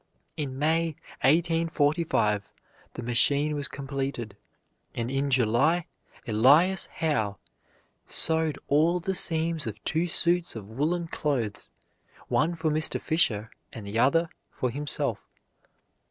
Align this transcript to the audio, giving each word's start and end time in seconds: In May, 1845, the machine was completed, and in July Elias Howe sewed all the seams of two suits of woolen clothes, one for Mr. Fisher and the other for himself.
In 0.35 0.57
May, 0.57 0.95
1845, 1.21 2.51
the 2.95 3.03
machine 3.03 3.53
was 3.53 3.67
completed, 3.67 4.35
and 4.95 5.11
in 5.11 5.29
July 5.29 5.85
Elias 6.27 6.87
Howe 6.87 7.37
sewed 8.07 8.57
all 8.67 8.99
the 8.99 9.13
seams 9.13 9.67
of 9.67 9.77
two 9.83 10.07
suits 10.07 10.55
of 10.55 10.71
woolen 10.71 11.05
clothes, 11.07 11.69
one 12.29 12.55
for 12.55 12.71
Mr. 12.71 12.99
Fisher 12.99 13.51
and 13.71 13.85
the 13.85 13.99
other 13.99 14.27
for 14.49 14.71
himself. 14.71 15.29